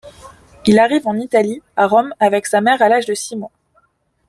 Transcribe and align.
Il 0.65 0.79
arrive 0.79 1.07
en 1.07 1.15
Italie, 1.19 1.61
à 1.75 1.85
Rome, 1.85 2.11
avec 2.19 2.47
sa 2.47 2.59
mère 2.59 2.81
à 2.81 2.89
l'âge 2.89 3.05
de 3.05 3.13
six 3.13 3.35
mois. 3.35 3.51